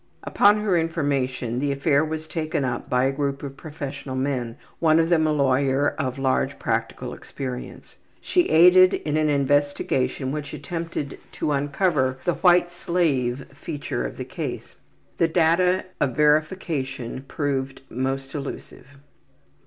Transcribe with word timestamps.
Upon 0.23 0.61
her 0.61 0.75
information 0.79 1.59
the 1.59 1.71
affair 1.71 2.03
was 2.03 2.27
taken 2.27 2.65
up 2.65 2.89
by 2.89 3.03
a 3.03 3.11
group 3.11 3.43
of 3.43 3.55
professional 3.55 4.15
men, 4.15 4.57
one 4.79 4.97
of 4.97 5.09
them 5.09 5.27
a 5.27 5.31
lawyer 5.31 5.89
of 5.99 6.17
large 6.17 6.57
practical 6.57 7.13
experience. 7.13 7.97
She 8.19 8.49
aided 8.49 8.95
in 8.95 9.15
an 9.15 9.29
investigation 9.29 10.31
which 10.31 10.55
attempted 10.55 11.19
to 11.33 11.51
uncover 11.51 12.17
the 12.25 12.33
``white 12.33 12.71
slave'' 12.71 13.45
feature 13.55 14.03
of 14.03 14.17
the 14.17 14.25
case. 14.25 14.75
The 15.19 15.27
data 15.27 15.85
of 15.99 16.15
verification 16.15 17.23
proved 17.27 17.81
most 17.87 18.33
elusive. 18.33 18.87